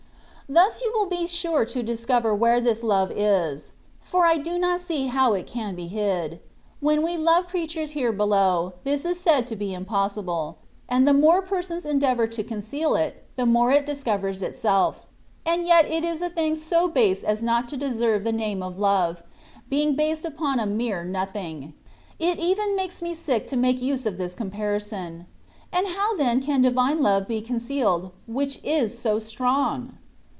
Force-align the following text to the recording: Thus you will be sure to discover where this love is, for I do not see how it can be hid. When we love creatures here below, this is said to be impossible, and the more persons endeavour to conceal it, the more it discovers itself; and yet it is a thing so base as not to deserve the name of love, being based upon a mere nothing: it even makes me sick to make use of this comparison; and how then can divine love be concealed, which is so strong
Thus 0.51 0.81
you 0.81 0.91
will 0.93 1.05
be 1.05 1.27
sure 1.27 1.63
to 1.63 1.81
discover 1.81 2.35
where 2.35 2.59
this 2.59 2.83
love 2.83 3.09
is, 3.09 3.71
for 4.01 4.25
I 4.25 4.35
do 4.35 4.59
not 4.59 4.81
see 4.81 5.07
how 5.07 5.31
it 5.33 5.47
can 5.47 5.75
be 5.75 5.87
hid. 5.87 6.41
When 6.81 7.01
we 7.03 7.15
love 7.15 7.47
creatures 7.47 7.91
here 7.91 8.11
below, 8.11 8.73
this 8.83 9.05
is 9.05 9.17
said 9.17 9.47
to 9.47 9.55
be 9.55 9.73
impossible, 9.73 10.57
and 10.89 11.07
the 11.07 11.13
more 11.13 11.41
persons 11.41 11.85
endeavour 11.85 12.27
to 12.27 12.43
conceal 12.43 12.95
it, 12.97 13.23
the 13.37 13.45
more 13.45 13.71
it 13.71 13.85
discovers 13.85 14.41
itself; 14.41 15.05
and 15.45 15.65
yet 15.65 15.85
it 15.89 16.03
is 16.03 16.21
a 16.21 16.29
thing 16.29 16.55
so 16.55 16.89
base 16.89 17.23
as 17.23 17.41
not 17.41 17.69
to 17.69 17.77
deserve 17.77 18.25
the 18.25 18.33
name 18.33 18.61
of 18.61 18.77
love, 18.77 19.23
being 19.69 19.95
based 19.95 20.25
upon 20.25 20.59
a 20.59 20.65
mere 20.65 21.05
nothing: 21.05 21.73
it 22.19 22.39
even 22.39 22.75
makes 22.75 23.01
me 23.01 23.15
sick 23.15 23.47
to 23.47 23.55
make 23.55 23.81
use 23.81 24.05
of 24.05 24.17
this 24.17 24.35
comparison; 24.35 25.27
and 25.71 25.87
how 25.87 26.13
then 26.17 26.41
can 26.43 26.61
divine 26.61 27.01
love 27.01 27.25
be 27.25 27.39
concealed, 27.39 28.11
which 28.27 28.59
is 28.65 28.99
so 28.99 29.17
strong 29.17 29.97